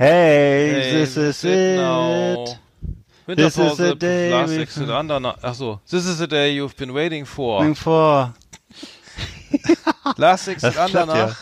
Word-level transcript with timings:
Hey, 0.00 0.70
Hey, 0.72 0.90
this 0.92 1.16
is 1.18 1.44
it. 1.44 1.76
now. 1.76 2.46
This 3.26 3.54
Winterpause, 3.58 3.76
the 3.76 3.94
day 3.96 4.30
last 4.32 4.52
exit 4.52 4.88
under. 4.88 5.34
Ach 5.42 5.54
so. 5.54 5.78
This 5.90 6.06
is 6.06 6.16
the 6.18 6.26
day 6.26 6.54
you've 6.54 6.74
been 6.74 6.94
waiting 6.94 7.26
for. 7.26 7.60
Bring 7.60 7.74
vor. 7.74 8.32
Last 10.16 10.48
exit 10.48 10.74
under 10.78 11.04
ja. 11.06 11.36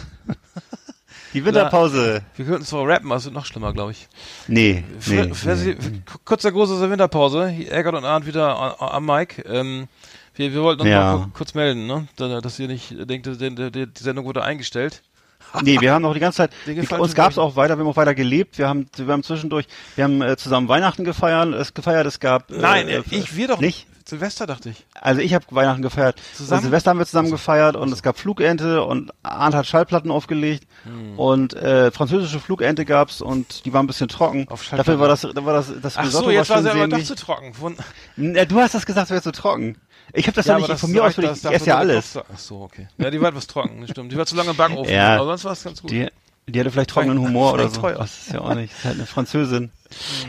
Die 1.35 1.45
Winterpause. 1.45 2.23
Wir 2.35 2.45
könnten 2.47 2.65
zwar 2.65 2.85
rappen, 2.89 3.07
aber 3.07 3.19
es 3.19 3.25
wird 3.27 3.35
noch 3.35 3.47
schlimmer, 3.47 3.73
glaube 3.73 3.93
ich. 3.93 4.09
Nee, 4.49 4.83
Fr- 4.99 5.27
nee, 5.27 5.33
Fr- 5.33 5.91
nee. 5.91 6.03
Kurzer 6.25 6.51
Gruß 6.51 6.73
aus 6.73 6.81
der 6.81 6.91
Winterpause. 6.91 7.55
Eckert 7.71 7.95
und 7.95 8.05
Arndt 8.05 8.27
wieder 8.27 8.83
am 8.83 9.07
Mic. 9.07 9.45
Ähm, 9.47 9.87
wir, 10.35 10.53
wir 10.53 10.63
wollten 10.63 10.81
uns 10.83 10.91
Ja. 10.91 11.17
mal 11.17 11.25
ku- 11.27 11.31
kurz 11.33 11.55
melden, 11.55 11.87
ne? 11.87 12.09
Da- 12.17 12.41
dass 12.41 12.59
ihr 12.59 12.67
nicht 12.67 12.93
denkt, 13.09 13.27
die, 13.27 13.55
die, 13.55 13.87
die 13.87 14.03
Sendung 14.03 14.25
wurde 14.25 14.43
eingestellt. 14.43 15.03
Nee, 15.63 15.81
wir 15.81 15.93
haben 15.93 16.03
noch 16.03 16.15
die 16.15 16.21
ganze 16.21 16.39
Zeit, 16.39 16.51
wir, 16.67 17.01
uns 17.01 17.15
gab's 17.15 17.37
mir- 17.37 17.43
auch 17.43 17.57
weiter, 17.57 17.77
wir 17.77 17.85
haben 17.85 17.91
auch 17.91 17.97
weiter 17.97 18.15
gelebt, 18.15 18.59
wir 18.59 18.69
haben, 18.69 18.87
wir 18.97 19.13
haben 19.13 19.23
zwischendurch, 19.23 19.67
wir 19.97 20.05
haben 20.05 20.21
äh, 20.23 20.37
zusammen 20.37 20.69
Weihnachten 20.69 21.05
gefeiert, 21.05 21.55
es 21.55 21.75
gefeiert, 21.75 22.07
es 22.07 22.21
gab, 22.21 22.51
Nein, 22.51 22.89
äh, 22.89 23.03
ich, 23.11 23.35
wir 23.37 23.49
doch 23.49 23.61
nicht. 23.61 23.87
Silvester 24.09 24.47
dachte 24.47 24.71
ich. 24.71 24.87
Also 24.95 25.21
ich 25.21 25.35
habe 25.35 25.45
Weihnachten 25.51 25.83
gefeiert, 25.83 26.21
Zusammen? 26.35 26.59
Und 26.59 26.65
Silvester 26.65 26.91
haben 26.91 26.99
wir 26.99 27.07
zusammen 27.07 27.31
gefeiert 27.31 27.77
und 27.77 27.93
es 27.93 28.03
gab 28.03 28.19
Flugente 28.19 28.83
und 28.83 29.11
Arndt 29.23 29.55
hat 29.55 29.67
Schallplatten 29.67 30.11
aufgelegt 30.11 30.67
Hm. 30.85 31.19
und 31.19 31.55
äh, 31.55 31.91
französische 31.91 32.39
Flugente 32.41 32.85
gab's 32.85 33.21
und 33.21 33.65
die 33.65 33.73
waren 33.73 33.85
ein 33.85 33.89
bisschen 33.89 34.09
trocken. 34.09 34.47
Auf. 34.49 34.67
Dafür 34.71 34.99
war 35.01 35.09
das, 35.09 35.23
da 35.23 35.45
war 35.45 35.53
das, 35.55 35.73
das 35.83 35.97
Ach 35.97 36.05
Risotto 36.05 36.27
so, 36.27 36.31
jetzt 36.31 36.51
war 36.51 36.63
sie 36.63 36.71
aber 36.71 36.87
doch 36.89 37.03
zu 37.03 37.17
trocken. 37.17 37.53
Von, 37.53 37.77
Na, 38.17 38.45
du 38.45 38.61
hast 38.61 38.75
das 38.75 38.87
gesagt, 38.87 39.07
es 39.07 39.11
wäre 39.11 39.23
zu 39.23 39.33
trocken. 39.33 39.77
Ich 40.13 40.27
habe 40.27 40.37
das 40.37 40.47
ja, 40.47 40.57
nicht, 40.57 40.71
von 40.79 40.91
mir 40.91 41.05
aus, 41.05 41.19
ich, 41.19 41.25
esse 41.45 41.67
ja 41.67 41.77
alles. 41.77 42.17
Ach 42.17 42.39
so, 42.39 42.63
okay. 42.63 42.89
Ja, 42.97 43.11
die 43.11 43.21
war 43.21 43.29
etwas 43.29 43.47
trocken, 43.47 43.81
das 43.83 43.91
stimmt. 43.91 44.13
Die 44.13 44.17
war 44.17 44.25
zu 44.25 44.37
lange 44.37 44.51
im 44.51 44.57
Backofen. 44.57 44.93
Ja. 44.93 45.17
Aber 45.17 45.27
sonst 45.27 45.45
war 45.45 45.53
es 45.53 45.65
ganz 45.65 45.83
gut. 45.83 45.91
Die, 45.91 46.07
die 46.47 46.61
hatte 46.61 46.71
vielleicht 46.71 46.91
trockenen 46.91 47.19
Humor 47.19 47.53
oder 47.55 47.69
so. 47.69 47.81
teuer. 47.83 47.99
Das 47.99 48.19
ist 48.27 48.33
ja 48.33 48.41
auch 48.41 48.55
nicht. 48.55 48.73
Das 48.73 48.79
ist 48.79 48.85
halt 48.87 48.95
eine 48.97 49.07
Französin. 49.07 49.71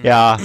Ja. 0.04 0.38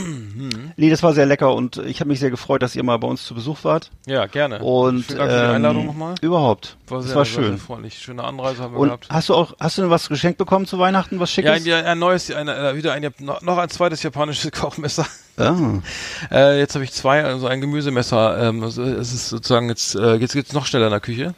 Nee, 0.76 0.90
das 0.90 1.02
war 1.02 1.12
sehr 1.14 1.26
lecker 1.26 1.54
und 1.54 1.76
ich 1.78 2.00
habe 2.00 2.08
mich 2.08 2.20
sehr 2.20 2.30
gefreut, 2.30 2.62
dass 2.62 2.74
ihr 2.76 2.82
mal 2.82 2.98
bei 2.98 3.06
uns 3.08 3.24
zu 3.24 3.34
Besuch 3.34 3.58
wart. 3.62 3.90
ja, 4.06 4.26
gerne. 4.26 4.58
Und 4.60 5.04
Vielen 5.04 5.18
Dank 5.18 5.30
für 5.30 5.36
die 5.38 5.44
ähm, 5.44 5.54
Einladung 5.54 5.86
nochmal. 5.86 6.14
Überhaupt. 6.20 6.76
War 6.88 6.98
das 6.98 7.06
sehr, 7.08 7.16
war 7.16 7.24
sehr, 7.24 7.34
schön. 7.34 7.44
Sehr 7.56 7.58
freundlich. 7.58 7.98
Schöne 7.98 8.24
Anreise 8.24 8.62
haben 8.62 8.74
wir 8.74 8.80
Und 8.80 8.88
gehabt. 8.88 9.08
hast 9.10 9.28
du 9.28 9.34
auch, 9.34 9.54
hast 9.60 9.78
du 9.78 9.82
denn 9.82 9.90
was 9.90 10.08
geschenkt 10.08 10.38
bekommen 10.38 10.66
zu 10.66 10.78
Weihnachten, 10.78 11.20
was 11.20 11.34
Ja, 11.36 11.54
Schickes? 11.54 11.72
ein, 11.72 11.84
ein 11.86 11.98
neues, 11.98 12.30
ein, 12.30 12.48
äh, 12.48 12.74
wieder 12.76 12.92
ein, 12.92 13.08
noch 13.20 13.40
noch 13.42 13.58
ein 13.58 13.68
zweites 13.68 14.02
japanisches 14.02 14.50
Kochmesser. 14.60 15.06
Ah. 15.36 15.54
Äh, 16.30 16.58
jetzt 16.58 16.74
habe 16.74 16.84
ich 16.84 16.92
zwei, 16.92 17.24
also 17.24 17.46
ein 17.46 17.60
Gemüsemesser. 17.60 18.48
Ähm, 18.48 18.62
also 18.62 18.82
es 18.82 19.12
ist 19.12 19.28
sozusagen 19.28 19.68
jetzt, 19.68 19.94
äh, 19.94 20.14
jetzt 20.14 20.32
geht's 20.32 20.52
noch 20.52 20.66
schneller 20.66 20.86
in 20.86 20.90
der 20.92 21.00
Küche. 21.00 21.34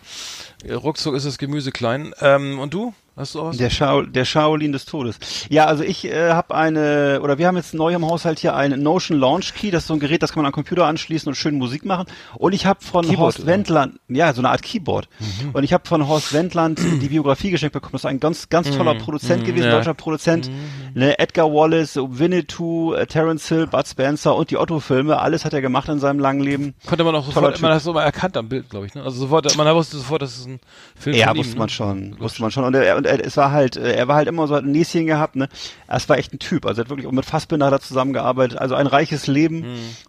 Äh, 0.64 0.74
Ruckzuck 0.74 1.14
ist 1.14 1.27
das 1.27 1.38
Gemüse 1.38 1.72
klein. 1.72 2.12
Ähm, 2.20 2.58
und 2.58 2.72
du? 2.74 2.94
Hast 3.16 3.34
du 3.34 3.41
auch 3.41 3.48
was? 3.48 3.56
Der, 3.56 3.70
Schau, 3.70 4.02
der 4.02 4.27
Shaolin 4.27 4.72
des 4.72 4.84
Todes. 4.84 5.19
Ja, 5.48 5.64
also 5.64 5.82
ich 5.82 6.04
äh, 6.04 6.32
habe 6.32 6.54
eine, 6.54 7.20
oder 7.22 7.38
wir 7.38 7.47
haben 7.47 7.56
jetzt 7.56 7.66
neu 7.75 7.95
im 7.95 8.05
Haushalt 8.05 8.39
hier 8.39 8.55
einen 8.56 8.83
Notion 8.83 9.19
Launch 9.19 9.55
Key. 9.55 9.70
Das 9.70 9.84
ist 9.84 9.89
so 9.89 9.95
ein 9.95 10.00
Gerät, 10.00 10.22
das 10.22 10.33
kann 10.33 10.42
man 10.42 10.47
am 10.47 10.53
Computer 10.53 10.86
anschließen 10.86 11.28
und 11.28 11.34
schön 11.34 11.56
Musik 11.56 11.84
machen. 11.84 12.06
Und 12.34 12.53
ich 12.53 12.67
habe 12.67 12.81
von 12.84 13.05
Keyboard, 13.05 13.19
Horst? 13.36 13.39
Mhm. 13.41 13.47
Wendland, 13.47 14.00
ja, 14.09 14.33
so 14.33 14.41
eine 14.41 14.50
Art 14.50 14.62
Keyboard. 14.62 15.09
Und 15.53 15.64
ich 15.64 15.72
habe 15.72 15.87
von 15.87 16.06
Horst 16.09 16.33
Wendland 16.33 16.78
die 17.03 17.09
Biografie 17.09 17.50
geschenkt 17.50 17.72
bekommen. 17.75 17.92
Das 17.92 18.03
ist 18.03 18.06
ein 18.06 18.20
ganz, 18.20 18.48
ganz 18.48 18.70
toller 18.77 18.94
Produzent 18.94 19.42
Mhm, 19.42 19.47
gewesen, 19.47 19.64
ja. 19.67 19.70
Mhm. 19.72 19.77
deutscher 19.78 19.94
Produzent. 19.94 20.50
Ne, 20.94 21.19
Edgar 21.19 21.53
Wallace, 21.53 21.97
Winnetou, 21.97 22.94
äh, 22.94 23.06
Terence 23.06 23.48
Hill, 23.48 23.67
Bud 23.67 23.87
Spencer 23.87 24.34
und 24.34 24.50
die 24.50 24.56
Otto-Filme. 24.56 25.19
Alles 25.19 25.44
hat 25.44 25.53
er 25.53 25.61
gemacht 25.61 25.89
in 25.89 25.98
seinem 25.98 26.19
langen 26.19 26.41
Leben. 26.42 26.75
Konnte 26.87 27.05
man 27.05 27.14
auch 27.14 27.25
sofort, 27.25 27.61
man 27.61 27.70
hat 27.72 27.81
es 27.81 27.87
immer 27.87 28.03
erkannt 28.03 28.37
am 28.37 28.48
Bild, 28.48 28.70
glaube 28.70 28.87
ich. 28.87 28.94
Ne? 28.94 29.03
Also 29.03 29.19
sofort, 29.20 29.55
man 29.56 29.75
wusste 29.75 29.98
sofort, 29.98 30.22
dass 30.22 30.39
es 30.39 30.47
ein 30.47 30.59
Film 30.98 31.14
Ja, 31.17 31.28
von 31.28 31.37
ihm, 31.37 31.39
wusste 31.41 31.53
ne? 31.55 31.59
man 31.59 31.69
schon, 31.69 32.17
wusste 32.20 32.41
man 32.42 32.50
schon. 32.50 32.64
Und 32.64 32.75
er, 32.75 32.97
und 32.97 33.06
er, 33.06 33.25
es 33.25 33.37
war 33.37 33.50
halt, 33.50 33.77
äh, 33.77 33.92
er 33.94 34.09
war 34.09 34.17
halt 34.17 34.28
immer 34.28 34.47
so 34.47 34.55
ein 34.55 34.64
Näschen 34.72 35.06
gehabt, 35.06 35.37
ne. 35.37 35.48
Es 35.87 36.09
war 36.09 36.17
echt 36.19 36.33
ein 36.33 36.39
Typ. 36.39 36.64
Also 36.67 36.81
er 36.81 36.84
hat 36.84 36.91
wirklich 36.91 37.11
mit 37.11 37.25
Fassbinder 37.56 37.66
hat 37.66 37.72
er 37.72 37.80
zusammengearbeitet. 37.80 38.58
Also 38.58 38.74
ein 38.74 38.86
reiches 38.86 39.26
Leben. 39.26 39.64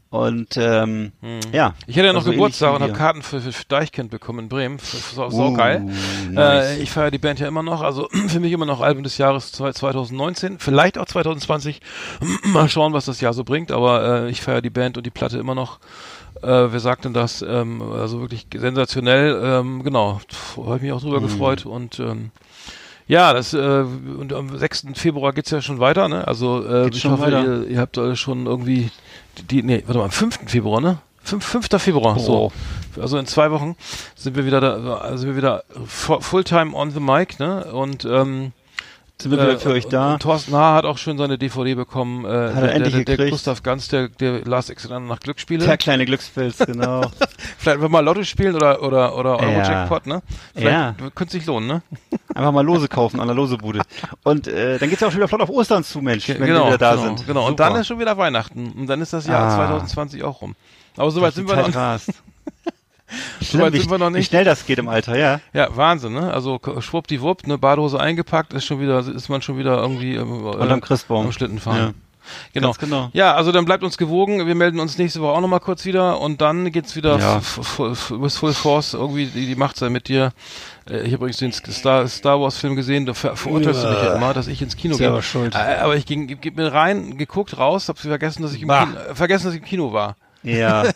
Und 0.09 0.55
ähm, 0.57 1.11
ja. 1.51 1.73
Ich 1.85 1.97
hatte 1.97 2.07
ja 2.07 2.13
noch 2.13 2.21
Also 2.21 2.31
Geburtstag 2.31 2.73
und 2.75 2.81
habe 2.81 2.93
Karten 2.93 3.21
für, 3.21 3.41
für 3.41 3.65
Deichkind 3.67 4.09
bekommen 4.09 4.39
in 4.39 4.49
Bremen. 4.49 4.77
Sau, 4.79 5.29
sau 5.29 5.51
geil. 5.53 5.83
Uh, 5.85 6.29
Äh, 6.31 6.33
nice. 6.33 6.77
ich 6.79 6.91
feiere 6.91 7.11
die 7.11 7.17
Band 7.17 7.39
ja 7.39 7.47
immer 7.47 7.63
noch, 7.63 7.81
also 7.81 8.07
für 8.27 8.39
mich 8.39 8.51
immer 8.53 8.65
noch 8.65 8.81
Album 8.81 9.03
des 9.03 9.17
Jahres 9.17 9.51
zwei- 9.51 9.71
2019, 9.73 10.59
vielleicht 10.59 10.97
auch 10.97 11.05
2020. 11.05 11.81
Mal 12.45 12.69
schauen, 12.69 12.93
was 12.93 13.05
das 13.05 13.19
Jahr 13.21 13.33
so 13.33 13.43
bringt, 13.43 13.71
aber 13.71 14.23
äh, 14.25 14.29
ich 14.29 14.41
feiere 14.41 14.61
die 14.61 14.69
Band 14.69 14.97
und 14.97 15.05
die 15.05 15.09
Platte 15.11 15.37
immer 15.39 15.55
noch. 15.55 15.79
Äh, 16.41 16.47
wer 16.47 16.79
sagt 16.79 17.03
denn 17.05 17.13
das? 17.13 17.41
Ähm, 17.41 17.81
also 17.81 18.21
wirklich 18.21 18.47
sensationell. 18.55 19.39
Ähm, 19.43 19.83
genau, 19.83 20.21
habe 20.57 20.77
ich 20.77 20.81
mich 20.83 20.91
auch 20.93 21.01
drüber 21.01 21.19
Mhm. 21.19 21.23
gefreut 21.25 21.65
und 21.65 21.99
ähm, 21.99 22.31
ja, 23.07 23.33
das 23.33 23.53
äh, 23.53 23.57
und 23.57 24.33
am 24.33 24.57
6. 24.57 24.87
Februar 24.95 25.33
geht's 25.33 25.51
ja 25.51 25.61
schon 25.61 25.79
weiter, 25.79 26.07
ne? 26.09 26.27
Also 26.27 26.65
äh, 26.65 26.83
Geht's 26.85 26.97
ich 26.97 27.01
schon 27.03 27.11
hoffe, 27.11 27.23
ihr, 27.43 27.67
ihr 27.69 27.79
habt 27.79 27.97
alle 27.97 28.15
schon 28.15 28.45
irgendwie 28.45 28.89
die, 29.49 29.63
nee, 29.63 29.83
warte 29.85 29.99
mal, 29.99 30.05
am 30.05 30.11
5. 30.11 30.39
Februar, 30.49 30.81
ne? 30.81 30.97
5, 31.23 31.43
5. 31.45 31.67
Februar, 31.81 32.17
so. 32.19 32.51
Also 33.01 33.17
in 33.17 33.25
zwei 33.27 33.51
Wochen 33.51 33.75
sind 34.15 34.35
wir 34.35 34.45
wieder 34.45 34.59
da, 34.61 34.95
also 34.97 35.17
sind 35.17 35.29
wir 35.29 35.37
wieder 35.37 35.63
fu- 35.85 36.19
Fulltime 36.19 36.73
on 36.75 36.91
the 36.91 36.99
mic, 36.99 37.39
ne? 37.39 37.65
Und 37.65 38.05
ähm, 38.05 38.53
Sind 39.19 39.31
wir 39.31 39.39
wieder 39.41 39.59
für 39.59 39.71
euch 39.71 39.85
und, 39.85 39.93
da? 39.93 40.13
Und 40.13 40.21
Thorsten 40.21 40.53
Haar 40.53 40.75
hat 40.75 40.85
auch 40.85 40.99
schon 40.99 41.17
seine 41.17 41.39
DVD 41.39 41.73
bekommen. 41.73 42.23
Äh, 42.23 42.27
er 42.27 42.51
der, 42.61 42.75
endlich 42.75 42.93
der, 42.93 43.03
der 43.05 43.17
gekriegt. 43.17 43.31
Gustav 43.31 43.63
Ganz, 43.63 43.87
der, 43.87 44.09
der 44.09 44.45
Last 44.45 44.69
Exit 44.69 44.91
nach 44.91 45.19
Glücksspiele. 45.19 45.65
Der 45.65 45.75
kleine 45.77 46.05
Glückspilz, 46.05 46.59
genau. 46.59 47.01
Vielleicht 47.57 47.77
einfach 47.77 47.89
mal 47.89 48.01
Lotto 48.01 48.23
spielen 48.23 48.55
oder 48.55 48.83
oder 48.83 49.15
oder 49.17 49.39
Euro 49.39 49.51
Ja. 49.51 49.63
Jackpot, 49.63 50.05
ne? 50.05 50.21
Vielleicht 50.53 50.71
Ja. 50.71 50.95
könnte 51.15 51.31
sich 51.31 51.47
lohnen, 51.47 51.67
ne? 51.67 51.81
Einfach 52.35 52.51
mal 52.51 52.61
Lose 52.63 52.87
kaufen 52.87 53.19
an 53.19 53.27
der 53.27 53.35
Losebude. 53.35 53.81
Und 54.23 54.47
äh, 54.47 54.77
dann 54.77 54.87
geht's 54.89 55.01
ja 55.01 55.07
auch 55.07 55.11
schon 55.11 55.19
wieder 55.19 55.27
flott 55.27 55.41
auf 55.41 55.49
Ostern 55.49 55.83
zu, 55.83 55.99
Mensch, 55.99 56.29
wenn 56.29 56.39
wir 56.39 56.47
wieder 56.47 56.77
da 56.77 56.91
genau, 56.91 57.03
sind. 57.03 57.25
Genau. 57.25 57.41
Und 57.47 57.51
Super. 57.57 57.69
dann 57.71 57.81
ist 57.81 57.87
schon 57.87 57.99
wieder 57.99 58.15
Weihnachten 58.17 58.71
und 58.77 58.85
dann 58.85 59.01
ist 59.01 59.13
das 59.13 59.25
Jahr 59.25 59.51
Ah. 59.51 59.55
2020 59.55 60.23
auch 60.23 60.41
rum. 60.41 60.55
Aber 60.95 61.09
soweit 61.09 61.33
sind 61.33 61.47
wir 61.49 61.55
noch. 61.55 61.99
Schlimm, 63.49 63.73
wie, 63.73 63.79
sind 63.79 63.89
wir 63.91 63.97
noch 63.97 64.09
wie 64.09 64.13
nicht. 64.17 64.27
schnell 64.29 64.43
das 64.45 64.65
geht 64.65 64.79
im 64.79 64.87
Alter, 64.89 65.17
ja. 65.17 65.39
Ja, 65.53 65.75
Wahnsinn, 65.75 66.13
ne? 66.13 66.33
Also 66.33 66.59
schwuppdiwupp, 66.79 67.47
ne, 67.47 67.57
Badehose 67.57 67.99
eingepackt, 67.99 68.53
ist 68.53 68.65
schon 68.65 68.79
wieder, 68.79 68.99
ist 68.99 69.29
man 69.29 69.41
schon 69.41 69.57
wieder 69.57 69.77
irgendwie 69.77 70.15
ähm, 70.15 70.45
äh, 70.45 70.49
Unterm 70.49 70.81
Christbaum. 70.81 71.25
am 71.27 71.31
Schlitten 71.31 71.59
fahren. 71.59 71.77
Ja. 71.77 71.91
Genau. 72.51 72.67
Ganz 72.67 72.79
genau. 72.79 73.09
Ja, 73.13 73.35
also 73.35 73.53
dann 73.53 73.63
bleibt 73.63 73.83
uns 73.85 73.97
gewogen. 73.97 74.45
Wir 74.45 74.53
melden 74.55 74.81
uns 74.81 74.97
nächste 74.97 75.21
Woche 75.21 75.31
auch 75.31 75.39
nochmal 75.39 75.61
kurz 75.61 75.85
wieder 75.85 76.19
und 76.19 76.41
dann 76.41 76.73
geht's 76.73 76.97
wieder 76.97 77.17
Ja. 77.19 77.37
with 77.39 78.35
Full 78.35 78.53
Force. 78.53 78.93
Irgendwie 78.95 79.27
die, 79.27 79.45
die 79.45 79.55
Macht 79.55 79.77
sei 79.77 79.89
mit 79.89 80.09
dir. 80.09 80.33
Äh, 80.89 80.97
Ich 81.03 81.13
habe 81.13 81.15
übrigens 81.25 81.37
den 81.37 81.53
Star, 81.53 82.05
Star 82.09 82.41
Wars 82.41 82.57
Film 82.57 82.75
gesehen. 82.75 83.05
Da 83.05 83.13
ver 83.13 83.37
verurteilst 83.37 83.81
du 83.81 83.87
mich 83.89 84.01
ja 84.03 84.13
immer, 84.15 84.33
dass 84.33 84.47
ich 84.47 84.61
ins 84.61 84.75
Kino 84.75 84.97
gehe. 84.97 85.07
Selber 85.07 85.21
schuld. 85.21 85.55
Äh, 85.55 85.77
Aber 85.79 85.95
ich 85.95 86.05
ging, 86.05 86.27
gib 86.27 86.57
mir 86.57 86.73
rein, 86.73 87.17
geguckt, 87.17 87.57
raus, 87.57 87.87
hab 87.87 87.97
vergessen, 87.97 88.41
dass 88.41 88.53
ich 88.53 88.61
im. 88.61 88.67
Kino, 88.67 88.87
vergessen, 89.13 89.45
dass 89.45 89.53
ich 89.53 89.61
im 89.61 89.65
Kino 89.65 89.93
war. 89.93 90.17
Ja. 90.47 90.83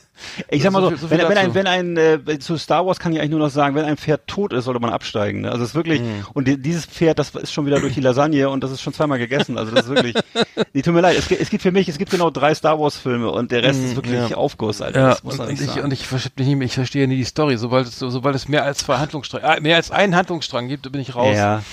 Ich 0.52 0.62
sag 0.62 0.72
mal 0.72 0.82
So 0.82 0.86
so, 0.86 0.90
viel- 0.92 1.00
so 1.00 1.08
viel 1.08 1.18
wenn, 1.18 1.30
wenn 1.30 1.38
ein, 1.40 1.54
wenn 1.56 1.66
ein, 1.66 1.98
äh, 1.98 2.38
zu 2.38 2.56
Star 2.56 2.86
Wars 2.86 3.00
kann 3.00 3.12
ich 3.12 3.18
eigentlich 3.18 3.32
nur 3.32 3.40
noch 3.40 3.50
sagen, 3.50 3.74
wenn 3.74 3.86
ein 3.86 3.98
Pferd 3.98 4.28
tot 4.28 4.54
ist, 4.54 4.66
sollte 4.66 4.80
man 4.80 4.92
absteigen. 4.92 5.42
Ne? 5.42 5.52
Also 5.52 5.64
es 5.64 5.72
ist 5.72 5.76
wirklich, 5.76 6.00
Mhm. 6.00 6.26
und 6.34 6.48
die, 6.48 6.62
dieses 6.62 6.86
Pferd, 6.86 7.18
das 7.18 7.32
ist 7.34 7.52
schon 7.52 7.66
wieder 7.66 7.80
durch 7.80 7.96
die 7.96 8.02
Lasagne 8.02 8.48
und 8.48 8.64
das 8.64 8.70
ist 8.70 8.82
schon 8.82 8.94
zweimal 8.94 9.18
gegessen. 9.18 9.58
Also 9.58 9.74
das 9.74 9.86
ist 9.86 9.90
wirklich, 9.90 10.14
nee, 10.74 10.84
tut 10.84 10.94
mir 10.94 11.02
leid, 11.02 11.18
es, 11.18 11.28
gibt- 11.28 11.42
es 11.42 11.50
gibt 11.50 11.64
für 11.64 11.72
mich, 11.72 11.90
es 11.90 11.98
gibt 11.98 12.12
genau 12.12 12.30
drei 12.30 12.54
Star 12.54 12.80
Wars 12.80 12.98
Filme 12.98 13.32
und 13.32 13.52
der 13.52 13.64
Rest 13.64 13.84
ist 13.84 13.96
wirklich 13.96 14.14
Mhm, 14.20 14.28
ja. 14.28 14.38
Aufguss, 14.38 14.80
Alter. 14.84 15.00
Ja, 15.00 15.10
das 15.10 15.24
muss 15.24 15.34
und, 15.34 15.38
man 15.40 15.48
und 15.48 15.54
nicht 15.54 15.62
ich, 15.64 15.70
sagen. 15.70 15.82
und 15.86 15.92
ich 15.92 16.06
verstehe 16.06 16.46
nicht, 16.46 16.56
mehr- 16.56 16.66
ich 16.68 16.76
verstehe 16.76 17.08
nie 17.08 17.18
die 17.18 17.24
Story. 17.24 17.58
Sobald 17.58 17.88
es, 17.88 17.98
sobald 17.98 18.36
es 18.36 18.48
mehr 18.48 18.64
als 18.64 18.78
zwei 18.78 18.98
Handlungsstränge, 18.98 19.58
äh, 19.58 19.60
mehr 19.60 19.78
als 19.78 19.90
einen 19.90 20.16
Handlungsstrang 20.16 20.68
gibt, 20.68 20.92
bin 20.92 21.02
ich 21.02 21.16
raus. 21.16 21.36
ja. 21.36 21.64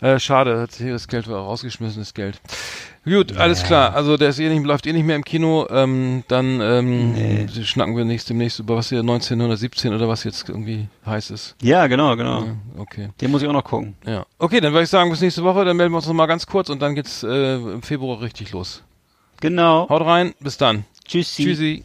Äh, 0.00 0.18
schade, 0.18 0.60
hat 0.60 0.74
hier 0.74 0.92
das 0.92 1.08
Geld 1.08 1.28
war 1.28 1.40
rausgeschmissenes 1.40 2.12
Geld. 2.14 2.40
Gut, 3.04 3.36
alles 3.36 3.62
klar. 3.62 3.94
Also 3.94 4.16
der 4.16 4.30
ist 4.30 4.40
eh 4.40 4.48
nicht, 4.48 4.64
läuft 4.66 4.86
eh 4.86 4.92
nicht 4.92 5.04
mehr 5.06 5.14
im 5.16 5.24
Kino. 5.24 5.66
Ähm, 5.70 6.24
dann 6.28 6.60
ähm, 6.60 7.12
Nee. 7.12 7.46
schnacken 7.64 7.96
wir 7.96 8.04
nächst, 8.04 8.28
demnächst 8.28 8.58
über 8.58 8.76
was 8.76 8.88
hier 8.88 8.98
1917 9.00 9.94
oder 9.94 10.08
was 10.08 10.24
jetzt 10.24 10.48
irgendwie 10.48 10.88
heiß 11.06 11.30
ist. 11.30 11.54
ja, 11.62 11.86
genau, 11.86 12.16
genau. 12.16 12.44
Ja, 12.44 12.56
okay. 12.78 13.10
Den 13.20 13.30
muss 13.30 13.42
ich 13.42 13.48
auch 13.48 13.52
noch 13.52 13.62
gucken. 13.64 13.94
Ja. 14.04 14.26
Okay, 14.38 14.60
dann 14.60 14.72
würde 14.72 14.82
ich 14.84 14.90
sagen, 14.90 15.08
bis 15.10 15.20
nächste 15.20 15.44
Woche. 15.44 15.64
Dann 15.64 15.76
melden 15.76 15.92
wir 15.92 15.98
uns 15.98 16.06
noch 16.08 16.14
mal 16.14 16.26
ganz 16.26 16.46
kurz 16.46 16.68
und 16.68 16.82
dann 16.82 16.94
geht's 16.96 17.22
äh, 17.22 17.54
im 17.54 17.82
Februar 17.82 18.20
richtig 18.20 18.50
los. 18.52 18.82
Genau. 19.40 19.88
Haut 19.88 20.02
rein, 20.04 20.34
bis 20.40 20.56
dann. 20.58 20.84
Tschüssi. 21.06 21.44
Tschüssi. 21.44 21.84